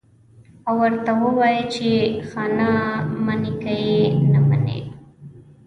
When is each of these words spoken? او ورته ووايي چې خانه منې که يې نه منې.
او 0.67 0.73
ورته 0.81 1.11
ووايي 1.21 1.63
چې 1.75 1.89
خانه 2.29 2.69
منې 3.25 3.53
که 3.61 3.71
يې 3.85 4.01
نه 4.31 4.39
منې. 4.49 4.79